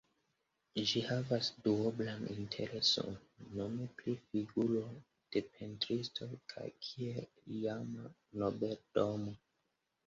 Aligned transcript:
Ĝi 0.91 1.01
havas 1.09 1.49
duoblan 1.67 2.25
intereson, 2.35 3.19
nome 3.59 3.87
pri 4.01 4.17
figuro 4.31 4.83
de 5.37 5.45
pentristo 5.59 6.31
kaj 6.57 6.67
kiel 6.89 7.33
iama 7.63 8.11
nobeldomo. 8.45 9.39